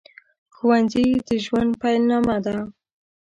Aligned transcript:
ښوونځي 0.55 1.07
د 1.27 1.29
ژوند 1.45 1.71
پیل 1.81 2.01
نامه 2.11 2.37
ده 2.45 2.55